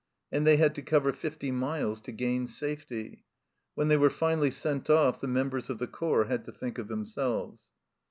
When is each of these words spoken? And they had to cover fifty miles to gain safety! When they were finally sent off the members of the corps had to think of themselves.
And 0.31 0.47
they 0.47 0.57
had 0.57 0.73
to 0.73 0.81
cover 0.81 1.13
fifty 1.13 1.51
miles 1.51 2.01
to 2.01 2.11
gain 2.11 2.47
safety! 2.47 3.23
When 3.75 3.87
they 3.87 3.97
were 3.97 4.09
finally 4.09 4.49
sent 4.49 4.89
off 4.89 5.21
the 5.21 5.27
members 5.27 5.69
of 5.69 5.77
the 5.77 5.85
corps 5.85 6.25
had 6.25 6.43
to 6.45 6.51
think 6.51 6.79
of 6.79 6.87
themselves. 6.87 7.65